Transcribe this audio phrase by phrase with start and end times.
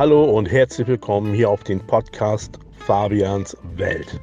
[0.00, 4.18] Hallo und herzlich willkommen hier auf den Podcast Fabians Welt.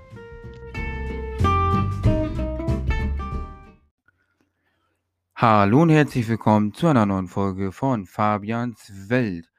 [5.35, 9.51] Hallo und herzlich willkommen zu einer neuen Folge von Fabians Welt.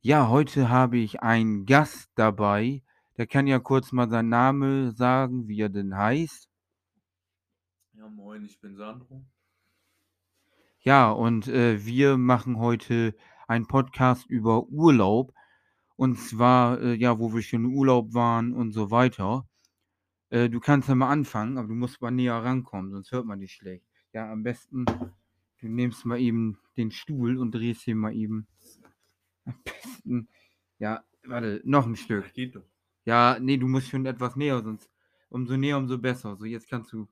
[0.00, 2.82] Ja, heute habe ich einen Gast dabei.
[3.18, 6.48] Der kann ja kurz mal seinen Namen sagen, wie er denn heißt.
[7.92, 9.26] Ja, moin, ich bin Sandro.
[10.78, 13.14] Ja, und äh, wir machen heute
[13.46, 15.34] einen Podcast über Urlaub.
[16.00, 19.46] Und zwar, äh, ja, wo wir schon im Urlaub waren und so weiter.
[20.30, 23.38] Äh, du kannst ja mal anfangen, aber du musst mal näher rankommen, sonst hört man
[23.38, 23.84] dich schlecht.
[24.14, 28.46] Ja, am besten, du nimmst mal eben den Stuhl und drehst hier mal eben.
[29.44, 30.28] Am besten,
[30.78, 32.32] ja, warte, noch ein Stück.
[32.32, 32.64] Geht doch.
[33.04, 34.90] Ja, nee, du musst schon etwas näher, sonst
[35.28, 36.34] umso näher, umso besser.
[36.34, 37.08] So, jetzt kannst du.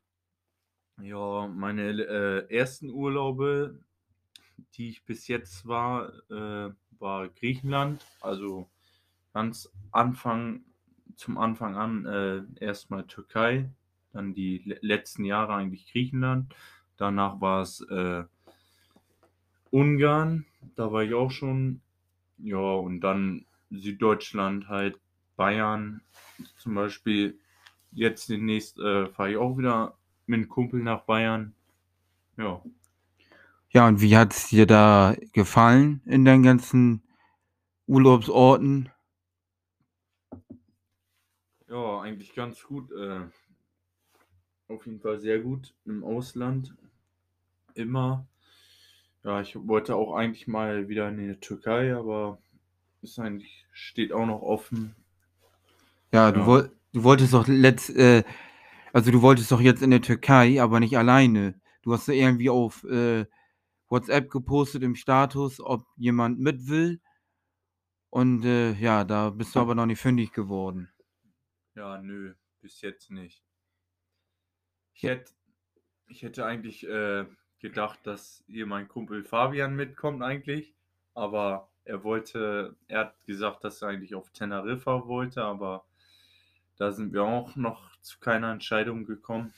[1.02, 3.84] Ja, meine äh, ersten Urlaube,
[4.72, 8.06] die ich bis jetzt war, äh, war Griechenland.
[8.22, 8.70] Also
[9.38, 10.62] ganz Anfang,
[11.14, 13.70] zum Anfang an äh, erstmal Türkei,
[14.12, 16.52] dann die le letzten Jahre eigentlich Griechenland.
[16.96, 18.24] Danach war es äh,
[19.70, 20.44] Ungarn,
[20.74, 21.80] da war ich auch schon.
[22.38, 24.98] Ja, und dann Süddeutschland halt,
[25.36, 26.00] Bayern
[26.56, 27.38] zum Beispiel.
[27.92, 29.94] Jetzt demnächst äh, fahre ich auch wieder
[30.26, 31.54] mit einem Kumpel nach Bayern.
[32.36, 32.60] Ja.
[33.70, 37.02] Ja, und wie hat es dir da gefallen in deinen ganzen
[37.86, 38.90] Urlaubsorten?
[41.68, 42.90] Ja, eigentlich ganz gut.
[42.92, 43.20] Äh,
[44.68, 46.74] auf jeden Fall sehr gut im Ausland.
[47.74, 48.26] Immer.
[49.24, 52.38] Ja, ich wollte auch eigentlich mal wieder in die Türkei, aber
[53.02, 54.94] ist eigentlich, steht auch noch offen.
[56.12, 56.46] Ja, du, Ja.
[56.46, 58.24] woll, du wolltest doch letzt, äh,
[58.92, 61.60] also du wolltest doch jetzt in der Türkei, aber nicht alleine.
[61.82, 63.26] Du hast ja irgendwie auf äh,
[63.88, 67.00] WhatsApp gepostet im Status, ob jemand mit will.
[68.10, 70.90] Und äh, ja, da bist du aber noch nicht fündig geworden.
[71.78, 73.40] Ja, nö, bis jetzt nicht.
[74.94, 75.30] Ich hätte,
[76.08, 77.24] ich hätte eigentlich äh,
[77.60, 80.74] gedacht, dass hier mein Kumpel Fabian mitkommt eigentlich,
[81.14, 85.84] aber er wollte, er hat gesagt, dass er eigentlich auf Teneriffa wollte, aber
[86.78, 89.54] da sind wir auch noch zu keiner Entscheidung gekommen.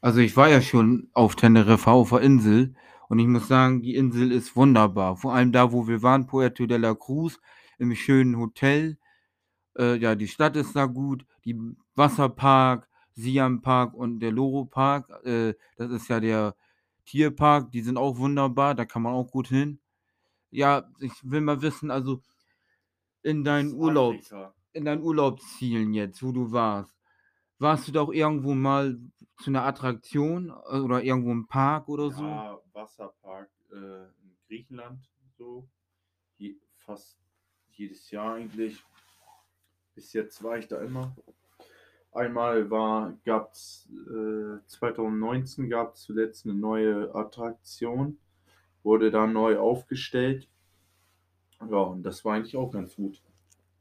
[0.00, 2.74] Also ich war ja schon auf Teneriffa, auf der Insel.
[3.08, 5.16] Und ich muss sagen, die Insel ist wunderbar.
[5.16, 7.38] Vor allem da, wo wir waren, Puerto de la Cruz,
[7.78, 8.98] im schönen Hotel.
[9.78, 11.26] Äh, ja, die Stadt ist da gut.
[11.44, 11.56] Die
[11.94, 16.54] Wasserpark, Siam Park und der Loro Park, äh, das ist ja der
[17.06, 19.78] Tierpark, die sind auch wunderbar, da kann man auch gut hin.
[20.50, 22.20] Ja, ich will mal wissen, also
[23.22, 24.16] in deinen Urlaub,
[24.72, 26.94] in deinen Urlaubszielen jetzt, wo du warst,
[27.58, 28.98] warst du doch irgendwo mal
[29.38, 32.24] zu einer Attraktion äh, oder irgendwo im Park oder so?
[32.24, 35.68] Ja, Wasserpark äh, in Griechenland so.
[36.38, 37.18] Je, fast
[37.72, 38.82] jedes Jahr eigentlich.
[39.96, 41.16] Bis jetzt war ich da immer.
[42.12, 48.18] Einmal war, gab es äh, 2019 gab es zuletzt eine neue Attraktion,
[48.82, 50.48] wurde da neu aufgestellt.
[51.60, 53.22] Ja, und das war eigentlich auch ganz gut.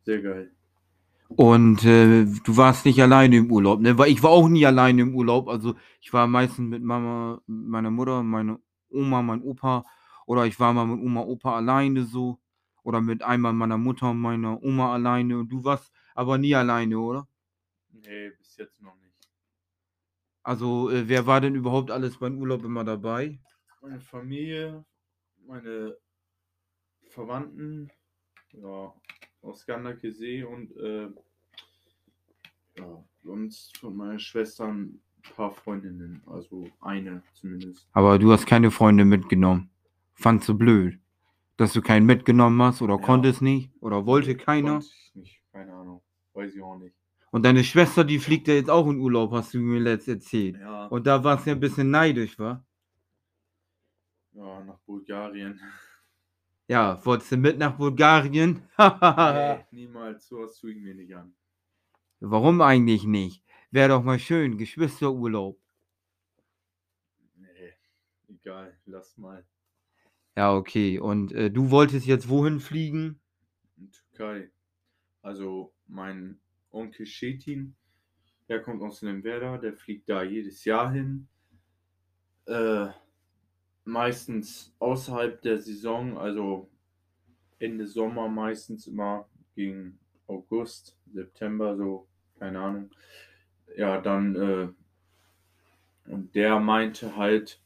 [0.03, 0.51] Sehr geil.
[1.27, 3.97] Und äh, du warst nicht alleine im Urlaub, ne?
[3.97, 5.49] Weil ich war auch nie alleine im Urlaub.
[5.49, 8.59] Also ich war meistens mit Mama, meiner Mutter, meine
[8.89, 9.83] Oma, mein Opa.
[10.27, 12.39] Oder ich war mal mit Oma, Opa alleine so.
[12.83, 15.39] Oder mit einmal meiner Mutter meiner Oma alleine.
[15.39, 17.27] Und du warst aber nie alleine, oder?
[17.89, 19.29] Nee, bis jetzt noch nicht.
[20.43, 23.39] Also äh, wer war denn überhaupt alles beim Urlaub immer dabei?
[23.81, 24.85] Meine Familie,
[25.45, 25.97] meine
[27.09, 27.89] Verwandten,
[28.51, 28.93] ja,
[29.41, 31.09] aus Gandake See und äh,
[32.77, 35.01] ja, sonst von meiner Schwester ein
[35.35, 37.87] paar Freundinnen, also eine zumindest.
[37.93, 39.69] Aber du hast keine Freunde mitgenommen.
[40.13, 40.99] Fandst du blöd,
[41.57, 43.01] dass du keinen mitgenommen hast oder Ja.
[43.01, 44.73] konntest nicht oder wollte keiner?
[44.79, 46.01] Konnte ich nicht, keine Ahnung,
[46.35, 46.95] weiß ich auch nicht.
[47.31, 50.57] Und deine Schwester, die fliegt ja jetzt auch in Urlaub, hast du mir letzt erzählt.
[50.57, 52.63] Ja, Und da warst du ja ein bisschen neidisch, wa?
[54.33, 55.59] ja nach Bulgarien.
[56.67, 58.63] Ja, wolltest du mit nach Bulgarien?
[58.77, 61.35] nee, niemals, sowas tue ich mir nicht an.
[62.19, 63.43] Warum eigentlich nicht?
[63.71, 65.59] Wäre doch mal schön, Geschwisterurlaub.
[67.35, 67.73] Nee,
[68.29, 69.45] egal, lass mal.
[70.35, 70.99] Ja, okay.
[70.99, 73.19] Und äh, du wolltest jetzt wohin fliegen?
[73.77, 74.49] in Türkei.
[75.21, 76.39] Also mein
[76.71, 77.75] Onkel Shetin,
[78.47, 81.27] der kommt aus Lemwerder, der fliegt da jedes Jahr hin.
[82.45, 82.87] Äh,
[83.85, 86.69] meistens außerhalb der Saison, also
[87.59, 89.97] Ende Sommer meistens immer gegen
[90.27, 92.07] August, September, so,
[92.39, 92.91] keine Ahnung.
[93.77, 94.67] Ja, dann, äh,
[96.11, 97.61] und der meinte halt,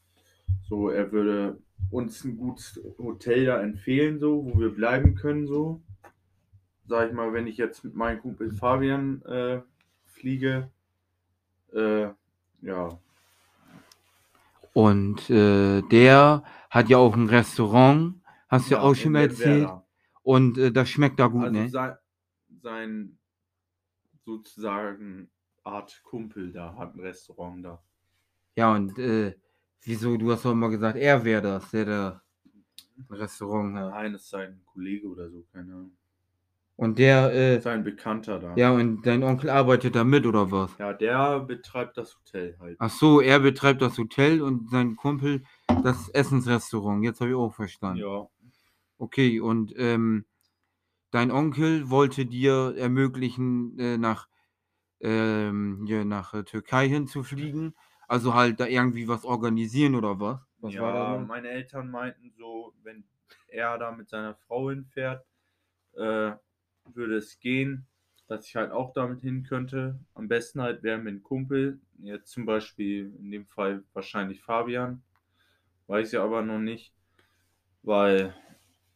[0.63, 1.61] so, er würde
[1.91, 5.81] uns ein gutes Hotel da empfehlen, so, wo wir bleiben können, so.
[6.89, 9.61] Sag ich mal, wenn ich jetzt mit meinem Kumpel Fabian äh,
[10.05, 10.69] fliege,
[11.73, 12.09] äh,
[12.61, 12.99] ja,
[14.73, 19.63] Und äh, der hat ja auch ein Restaurant, hast du ja, auch schon mal erzählt.
[19.63, 19.85] Werra.
[20.23, 21.69] Und äh, das schmeckt da gut, Also ne?
[21.69, 21.97] sein,
[22.61, 23.17] sein
[24.25, 25.29] sozusagen
[25.63, 27.83] Art Kumpel da hat ein Restaurant da.
[28.55, 29.35] Ja, und äh,
[29.83, 32.21] wieso, du hast doch immer gesagt, er wäre das, der da
[32.97, 33.91] ein Restaurant hat.
[33.91, 35.97] Nein, das ist sein Kollege oder so, keine Ahnung.
[36.79, 38.55] Und der, äh, Sein Bekannter da.
[38.55, 40.77] ja, und dein Onkel arbeitet da mit, oder was?
[40.77, 42.77] Ja, der betreibt das Hotel halt.
[42.79, 45.43] Ach so, er betreibt das Hotel und sein Kumpel
[45.83, 47.03] das Essensrestaurant.
[47.03, 47.99] Jetzt habe ich auch verstanden.
[47.99, 48.27] Ja,
[48.97, 50.25] Okay, und ähm,
[51.11, 54.29] dein Onkel wollte dir ermöglichen, äh, nach,
[55.01, 57.75] ähm, hier nach äh, Türkei hinzufliegen.
[58.07, 60.39] Also halt da irgendwie was organisieren oder was?
[60.59, 63.03] Was ja meine Eltern meinten so, wenn
[63.47, 65.25] er da mit seiner Frau hinfährt,
[65.97, 66.31] äh,
[66.95, 67.87] würde es gehen,
[68.27, 69.99] dass ich halt auch damit hin könnte.
[70.13, 75.01] Am besten halt wäre mit einem Kumpel, jetzt zum Beispiel in dem Fall wahrscheinlich Fabian,
[75.87, 76.93] weiß ich aber noch nicht,
[77.83, 78.33] weil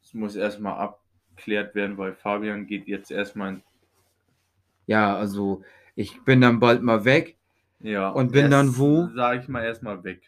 [0.03, 3.63] es muss erstmal abklärt werden, weil Fabian geht jetzt erstmal in,
[4.85, 5.61] Ja, also
[5.95, 7.37] ich bin dann bald mal weg.
[7.79, 9.11] ja, Und bin dann wo?
[9.15, 10.21] Sag ich mal erstmal weg.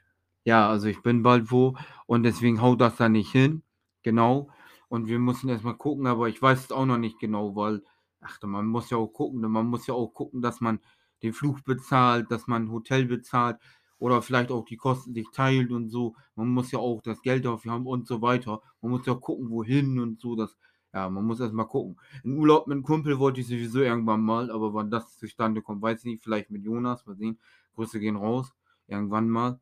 [0.44, 1.76] Ja, also ich bin bald wo
[2.06, 3.64] und deswegen haut das da nicht hin.
[4.04, 4.50] Genau.
[4.90, 7.84] Und wir müssen erstmal gucken, aber ich weiß es auch noch nicht genau, weil,
[8.22, 10.80] ach, man muss ja auch gucken, man muss ja auch gucken, dass man
[11.24, 13.58] den Flug bezahlt, dass man ein Hotel bezahlt
[13.98, 16.16] oder vielleicht auch die Kosten sich teilt und so.
[16.36, 18.62] Man muss ja auch das Geld dafür haben und so weiter.
[18.82, 20.36] Man muss ja gucken, wohin und so.
[20.36, 20.58] Das,
[20.94, 21.98] ja, man muss erstmal gucken.
[22.24, 25.82] In Urlaub mit einem Kumpel wollte ich sowieso irgendwann mal, aber wann das zustande kommt,
[25.82, 26.24] weiß ich nicht.
[26.24, 27.40] Vielleicht mit Jonas, mal sehen.
[27.76, 28.54] Grüße gehen raus.
[28.88, 29.60] Irgendwann mal.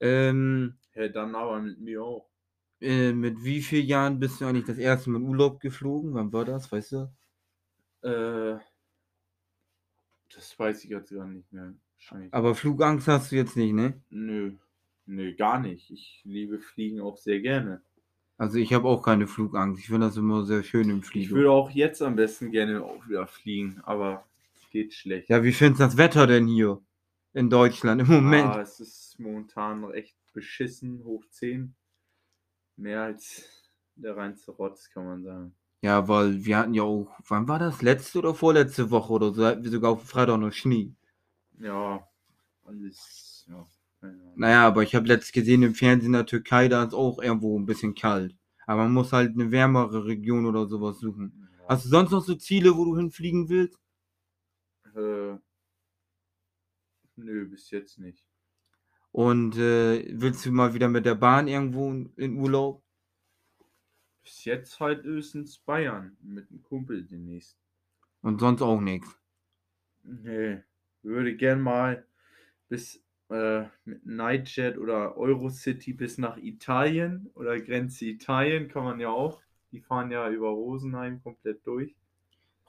[0.00, 2.28] Ähm, Ja, dann aber mit mir auch.
[2.80, 6.14] Äh, mit wie vielen Jahren bist du eigentlich das erste Mal in Urlaub geflogen?
[6.14, 7.12] Wann war das, weißt du?
[8.02, 8.58] Äh,
[10.34, 11.74] das weiß ich jetzt gar nicht mehr.
[12.30, 14.00] Aber Flugangst hast du jetzt nicht, ne?
[14.10, 14.52] Nö,
[15.06, 15.90] nö, gar nicht.
[15.90, 17.82] Ich liebe Fliegen auch sehr gerne.
[18.36, 19.80] Also ich habe auch keine Flugangst.
[19.80, 21.30] Ich finde das immer sehr schön im Ich Fliegen.
[21.34, 24.24] würde auch jetzt am besten gerne auch wieder fliegen, aber
[24.70, 25.28] geht schlecht.
[25.28, 26.80] Ja, wie findest du das Wetter denn hier
[27.32, 28.46] in Deutschland im Moment?
[28.46, 31.74] Ah, es ist momentan echt beschissen, hoch 10.
[32.78, 33.44] Mehr als
[33.94, 35.54] der reinste Rotz, kann man sagen.
[35.82, 37.82] Ja, weil wir hatten ja auch, wann war das?
[37.82, 39.44] Letzte oder vorletzte Woche oder so?
[39.44, 40.94] Hatten wir sogar auf Freitag noch Schnee.
[41.58, 42.08] Ja,
[42.64, 43.66] alles, ja.
[44.34, 47.58] Naja, aber ich habe letztens gesehen im Fernsehen in der Türkei, da ist auch irgendwo
[47.58, 48.34] ein bisschen kalt.
[48.66, 51.48] Aber man muss halt eine wärmere Region oder sowas suchen.
[51.58, 53.78] Ja, Hast du sonst noch so Ziele, wo du hinfliegen willst?
[54.94, 55.38] äh,
[57.16, 58.24] nö, bis jetzt nicht.
[59.12, 62.82] Und äh, willst du mal wieder mit der Bahn irgendwo in Urlaub?
[64.22, 67.58] Bis jetzt halt höchstens Bayern mit einem Kumpel demnächst.
[68.20, 69.16] Und sonst auch nichts.
[70.02, 70.62] Nee,
[71.02, 72.06] würde gern mal
[72.68, 79.10] bis äh, mit Nightjet oder Eurocity bis nach Italien oder Grenze Italien kann man ja
[79.10, 79.40] auch.
[79.72, 81.94] Die fahren ja über Rosenheim komplett durch.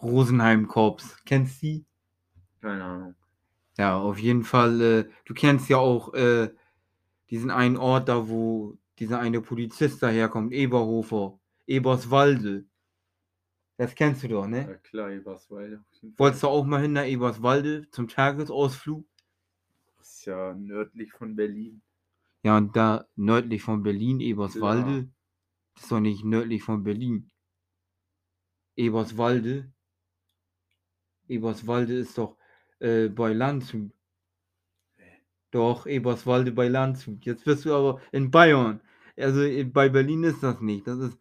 [0.02, 1.18] Rosenheim Korps.
[1.26, 1.86] Kennst du die?
[2.62, 3.16] Keine Ahnung.
[3.80, 4.82] Ja, auf jeden Fall.
[4.82, 6.54] Äh, du kennst ja auch äh,
[7.30, 12.66] diesen einen Ort da, wo dieser eine Polizist daherkommt, Eberhofer, Eberswalde.
[13.78, 14.68] Das kennst du doch, ne?
[14.68, 15.82] Ja klar, Eberswalde.
[16.18, 19.06] Wolltest du auch mal hin nach Eberswalde zum Tagesausflug?
[19.98, 21.82] Das ist ja nördlich von Berlin.
[22.44, 24.84] Ja, und da nördlich von Berlin, Eberswalde.
[24.84, 25.08] Klar.
[25.76, 27.32] Das ist doch nicht nördlich von Berlin.
[28.76, 29.72] Eberswalde.
[31.30, 32.39] Eberswalde ist doch
[32.80, 33.92] äh, bei Landshut.
[35.52, 37.26] Doch, Eberswalde bei Landshut.
[37.26, 38.82] Jetzt bist du aber in Bayern.
[39.18, 40.86] Also äh, bei Berlin ist das nicht.
[40.88, 41.18] Das ist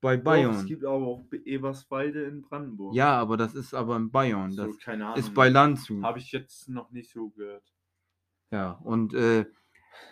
[0.00, 0.66] bei Doch, es Bayern.
[0.66, 2.94] gibt aber auch Be- Eberswalde in Brandenburg.
[2.96, 4.50] Ja, aber das ist aber in Bayern.
[4.50, 5.24] so, Das keine Ahnung.
[5.24, 6.02] ist bei Landshut.
[6.02, 7.72] Habe ich jetzt noch nicht so gehört.
[8.50, 9.46] Ja, und äh,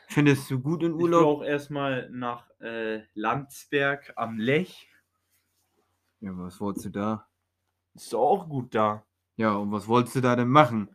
[0.09, 1.27] findest du gut in Ich will Urlaub?
[1.39, 4.89] auch erstmal nach äh, Landsberg am Lech.
[6.21, 7.29] Ja, was wolltest du da?
[7.95, 9.07] Ist doch auch gut da.
[9.41, 10.95] Ja, und was wolltest du da denn machen?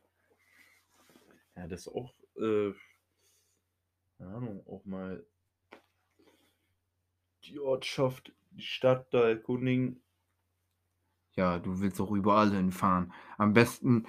[1.56, 2.74] Ja, das ist auch, äh,
[4.20, 5.25] keine Ahnung, auch mal
[7.46, 10.00] die Ortschaft, die Stadt da erkundigen.
[11.36, 13.12] Ja, du willst auch überall hinfahren.
[13.40, 14.06] Am besten,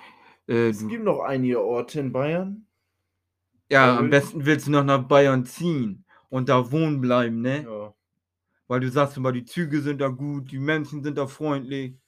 [0.49, 2.67] äh, Es gibt noch einige Orte in Bayern.
[3.71, 7.63] ja, da am besten willst du noch nach Bayern ziehen und da wohnen bleiben, ne?
[7.65, 7.95] Ja.
[8.69, 11.99] Weil du sagst immer, die Züge sind da gut, die Menschen sind da freundlich.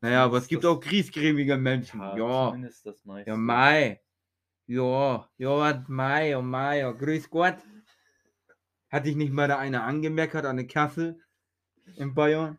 [0.00, 2.00] Naja, aber es gibt auch griesgrämige Menschen.
[2.00, 3.30] ja, Ja, zumindest das meiste.
[3.30, 4.00] ja, Mai.
[4.66, 7.56] Ja, ja, was, Mai, oh Mai, ja, grüß Gott.
[8.90, 11.18] Hat dich nicht mal da einer angemeckert an der Kasse
[11.96, 12.58] in Bayern?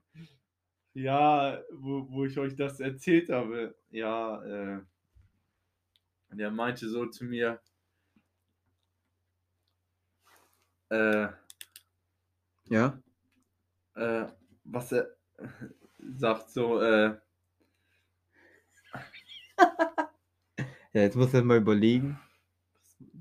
[0.93, 3.75] Ja, wo, wo ich euch das erzählt habe.
[3.91, 4.81] Ja, äh,
[6.31, 7.59] der meinte so zu mir,
[10.89, 11.27] äh,
[12.69, 12.99] Ja?
[13.95, 14.27] äh,
[14.63, 15.07] was er
[15.99, 17.17] sagt so, äh,
[20.93, 22.19] Ja, jetzt muss er mal überlegen.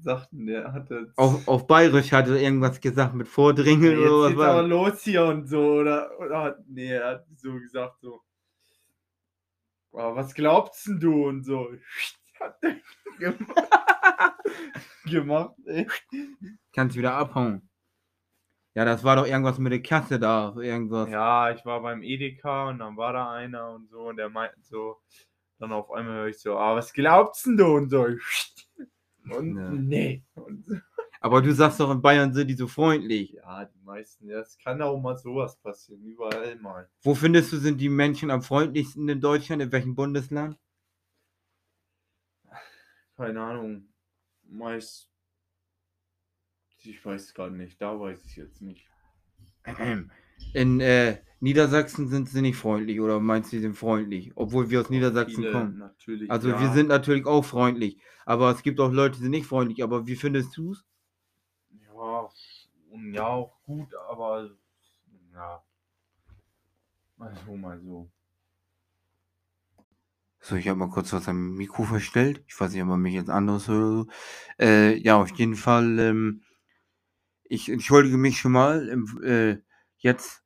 [0.00, 4.36] sagten, der hatte Auf, auf Bayerisch hat er irgendwas gesagt mit Vordringen jetzt oder was
[4.36, 8.22] war los hier und so, oder, oder hat, nee, er hat so gesagt, so,
[9.90, 11.68] "Boah, was glaubst denn du und so,
[12.40, 12.76] hat der
[13.18, 13.70] gemacht,
[15.04, 15.86] gemacht ey.
[16.72, 17.68] Kannst wieder abhauen.
[18.74, 20.54] Ja, das war doch irgendwas mit der Kasse da.
[20.58, 21.08] Irgendwas.
[21.08, 24.60] Ja, ich war beim Edeka und dann war da einer und so und der meinte
[24.60, 24.98] so,
[25.58, 28.06] dann auf einmal höre ich so, ah, was glaubst denn du und so,
[29.30, 29.70] und Ja.
[29.70, 30.82] nee, und.
[31.20, 33.32] Aber du sagst doch, in Bayern sind die so freundlich.
[33.32, 36.88] Ja, die meisten, ja, es kann auch mal sowas passieren, überall mal.
[37.02, 39.62] Wo findest du, sind die Menschen am freundlichsten in Deutschland?
[39.62, 40.58] In welchem Bundesland?
[43.16, 43.88] Keine Ahnung,
[44.44, 45.10] meist,
[46.78, 48.86] ich weiß gar nicht, da weiß ich jetzt nicht.
[50.52, 54.32] In äh, Niedersachsen sind sie nicht freundlich oder meinst du, sie sind freundlich?
[54.36, 55.78] Obwohl wir aus Niedersachsen Viele kommen.
[55.78, 56.60] Natürlich, Also ja.
[56.60, 57.98] wir sind natürlich auch freundlich.
[58.24, 59.82] Aber es gibt auch Leute, die sind nicht freundlich.
[59.82, 60.84] Aber wie findest du es?
[61.70, 62.28] Ja,
[62.90, 64.50] und ja, auch gut, aber
[65.32, 65.62] ja.
[67.16, 68.10] Mal so, mal so.
[70.40, 72.44] So, ich habe mal kurz was am Mikro verstellt.
[72.46, 73.78] Ich weiß nicht, ob man mich jetzt anders hört.
[73.78, 74.06] oder so.
[74.60, 75.98] Äh, ja, auf jeden Fall.
[75.98, 76.42] Ähm,
[77.44, 79.58] ich entschuldige mich schon mal im, äh,
[80.06, 80.42] jetzt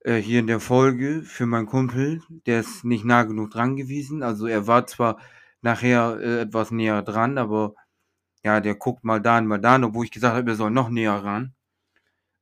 [0.00, 2.22] äh, hier in der Folge für meinen Kumpel.
[2.46, 4.22] Der ist nicht nah genug dran gewesen.
[4.22, 5.18] Also er war zwar
[5.62, 7.74] nachher äh, etwas näher dran, aber
[8.44, 10.90] ja, der guckt mal da und mal da, obwohl ich gesagt habe, er soll noch
[10.90, 11.54] näher ran.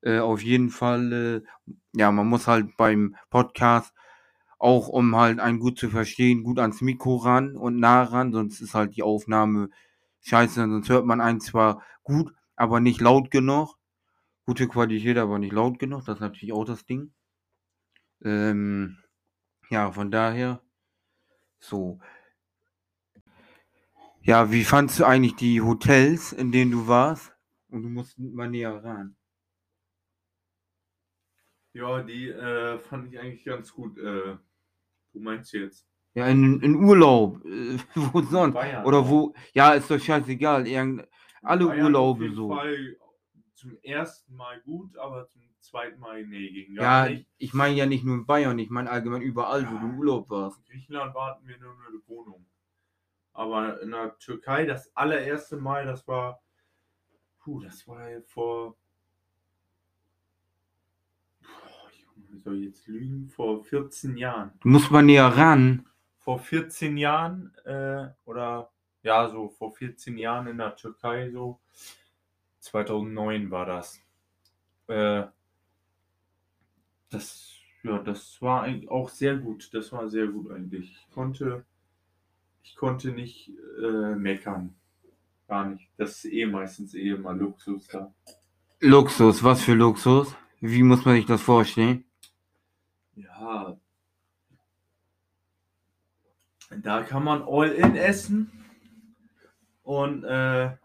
[0.02, 3.94] Äh, auf jeden Fall, äh, ja, man muss halt beim Podcast
[4.58, 8.60] auch um halt einen gut zu verstehen, gut ans Mikro ran und nah ran, sonst
[8.60, 9.70] ist halt die Aufnahme
[10.20, 13.76] scheiße, sonst hört man einen zwar gut, aber nicht laut genug.
[14.46, 17.12] Gute Qualität, aber nicht laut genug, das ist natürlich auch das Ding.
[18.22, 18.98] Ähm,
[19.70, 20.62] ja, von daher,
[21.58, 22.00] so.
[24.22, 27.32] Ja, wie fandst du eigentlich die Hotels, in denen du warst?
[27.68, 29.16] Und du musst mal näher ran.
[31.72, 33.96] Ja, die äh, fand ich eigentlich ganz gut.
[33.98, 34.36] Äh,
[35.12, 35.86] wo meinst du jetzt?
[36.14, 38.54] Ja, in, in Urlaub, äh, wo sonst?
[38.54, 38.84] Bayern.
[38.84, 41.06] Oder wo, ja, ist doch scheißegal, irgend,
[41.42, 42.48] alle Bayern Urlaube so.
[42.48, 42.96] Fall
[43.60, 47.26] zum ersten Mal gut, aber zum zweiten Mal nee, ging Ja, gar nicht.
[47.36, 50.30] ich meine ja nicht nur in Bayern, ich meine allgemein überall, wo du im Urlaub
[50.30, 50.58] warst.
[50.58, 52.46] In Griechenland warten wir nur eine Wohnung.
[53.34, 56.40] Aber in der Türkei das allererste Mal, das war,
[57.38, 58.76] puh, das war ja vor,
[61.42, 64.52] Boah, Junge, soll ich jetzt lügen, vor 14 Jahren.
[64.60, 65.86] Du musst mal näher ran.
[66.18, 68.70] Vor 14 Jahren, äh, oder
[69.02, 71.60] ja, so vor 14 Jahren in der Türkei, so
[72.60, 74.00] 2009 war das.
[74.86, 75.24] Äh,
[77.10, 79.72] das, ja, das war eigentlich auch sehr gut.
[79.72, 80.92] Das war sehr gut eigentlich.
[80.92, 81.64] Ich konnte,
[82.62, 83.50] ich konnte nicht
[83.82, 84.74] äh, meckern.
[85.48, 85.90] Gar nicht.
[85.96, 88.14] Das ist eh meistens eh immer Luxus da.
[88.80, 90.34] Luxus, was für Luxus?
[90.60, 92.04] Wie muss man sich das vorstellen?
[93.14, 93.78] Ja.
[96.82, 98.52] Da kann man All-In essen.
[99.82, 100.76] Und äh,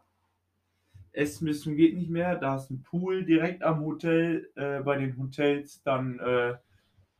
[1.15, 2.36] Essen zum geht nicht mehr.
[2.36, 4.51] Da ist ein Pool direkt am Hotel.
[4.55, 6.55] Äh, bei den Hotels dann äh,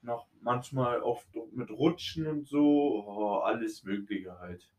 [0.02, 3.06] noch manchmal oft mit Rutschen und so.
[3.08, 4.70] Oh, alles Mögliche halt.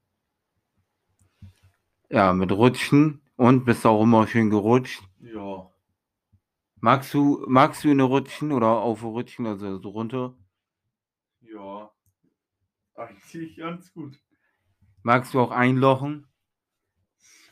[2.09, 5.03] Ja, mit Rutschen und bist auch immer schön gerutscht.
[5.21, 5.71] Ja.
[6.81, 10.35] Magst du, magst du in der Rutschen oder auf Rutschen, also so runter?
[11.41, 11.91] Ja.
[12.95, 14.19] Eigentlich ganz gut.
[15.03, 16.27] Magst du auch einlochen?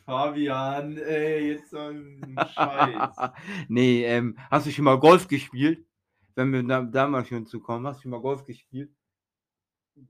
[0.05, 3.17] Fabian, ey, jetzt so ein Scheiß.
[3.69, 5.87] nee, ähm, hast du schon mal Golf gespielt?
[6.35, 8.95] Wenn wir da, da mal schon zu kommen, hast du schon mal Golf gespielt?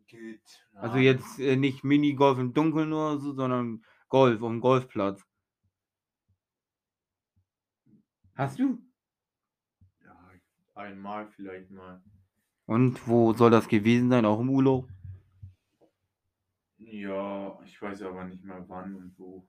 [0.06, 0.66] Geht.
[0.74, 1.02] Also Ja.
[1.12, 5.22] jetzt äh, nicht Minigolf im Dunkeln oder so, sondern Golf auf dem Golfplatz.
[8.34, 8.78] Hast du?
[10.04, 10.30] Ja,
[10.74, 12.02] einmal vielleicht mal.
[12.66, 14.24] Und wo soll das gewesen sein?
[14.24, 14.88] Auch im Urlaub?
[16.78, 19.46] Ja, ich weiß aber nicht mehr wann und wo.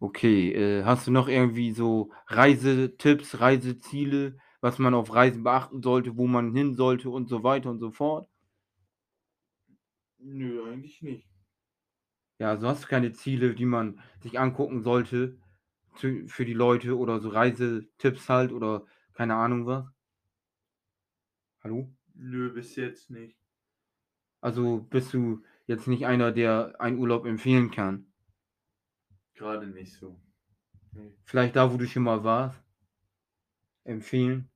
[0.00, 6.16] Okay, äh, hast du noch irgendwie so Reisetipps, Reiseziele, was man auf Reisen beachten sollte,
[6.16, 8.28] wo man hin sollte und so weiter und so fort?
[10.18, 11.26] Nö, eigentlich nicht.
[12.38, 15.38] Ja, also hast du keine Ziele, die man sich angucken sollte
[15.96, 18.84] zu, für die Leute oder so Reisetipps halt oder
[19.14, 19.86] keine Ahnung was?
[21.62, 21.92] Hallo?
[22.14, 23.36] Nö, bis jetzt nicht.
[24.40, 28.06] Also bist du jetzt nicht einer, der einen Urlaub empfehlen kann.
[29.36, 30.18] Gerade nicht so.
[30.92, 31.12] Nee.
[31.24, 32.60] Vielleicht da, wo du schon mal warst.
[33.84, 34.48] Empfehlen.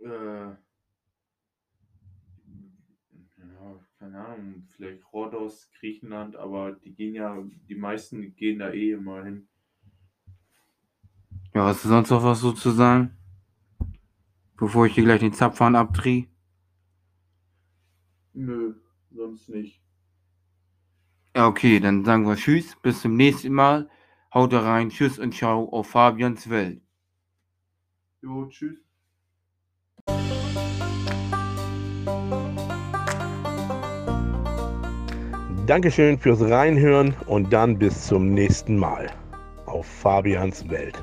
[0.00, 0.56] Äh, ja,
[3.98, 7.36] keine Ahnung, vielleicht Rhodos, Griechenland, aber die gehen ja,
[7.68, 9.48] die meisten gehen da eh immer hin.
[11.54, 13.16] Ja, hast du sonst noch was so zu sagen?
[14.56, 16.26] Bevor ich dir gleich den Zapfhahn abdrehe.
[18.32, 18.74] Nö,
[19.10, 19.82] sonst nicht.
[21.38, 23.88] Ja, okay, dann sagen wir Tschüss, bis zum nächsten Mal.
[24.34, 26.82] Haut rein, Tschüss und Ciao auf Fabians Welt.
[28.22, 28.76] Jo, tschüss.
[35.66, 39.06] Dankeschön fürs Reinhören und dann bis zum nächsten Mal
[39.66, 41.00] auf Fabians Welt.